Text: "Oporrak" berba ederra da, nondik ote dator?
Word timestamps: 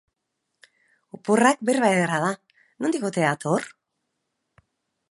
"Oporrak" 1.17 1.61
berba 1.71 1.91
ederra 1.99 2.17
da, 2.25 2.33
nondik 2.87 3.07
ote 3.13 3.29
dator? 3.29 3.71